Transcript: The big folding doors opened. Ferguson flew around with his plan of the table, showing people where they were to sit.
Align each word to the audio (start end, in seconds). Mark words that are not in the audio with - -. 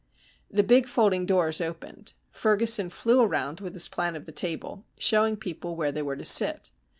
The 0.49 0.63
big 0.63 0.87
folding 0.87 1.27
doors 1.27 1.61
opened. 1.61 2.13
Ferguson 2.31 2.89
flew 2.89 3.21
around 3.21 3.59
with 3.59 3.75
his 3.75 3.87
plan 3.87 4.15
of 4.15 4.25
the 4.25 4.31
table, 4.31 4.83
showing 4.97 5.37
people 5.37 5.75
where 5.75 5.91
they 5.91 6.01
were 6.01 6.17
to 6.17 6.25
sit. 6.25 6.71